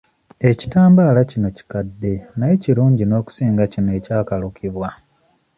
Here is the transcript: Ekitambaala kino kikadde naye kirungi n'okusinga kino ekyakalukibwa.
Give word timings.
Ekitambaala 0.49 1.21
kino 1.31 1.47
kikadde 1.57 2.13
naye 2.37 2.55
kirungi 2.63 3.03
n'okusinga 3.05 3.63
kino 3.73 3.89
ekyakalukibwa. 3.99 4.89